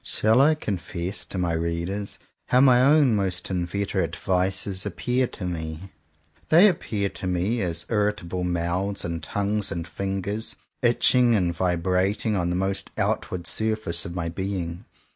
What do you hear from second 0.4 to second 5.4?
I confess to my reader how my own most inveterate vices appear